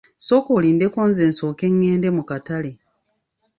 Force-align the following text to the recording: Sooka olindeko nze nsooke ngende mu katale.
Sooka 0.25 0.49
olindeko 0.57 0.99
nze 1.09 1.23
nsooke 1.31 1.65
ngende 1.75 2.07
mu 2.15 2.23
katale. 2.29 2.71